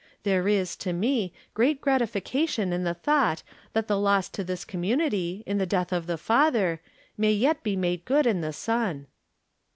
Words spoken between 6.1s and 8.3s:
father, may yet be made good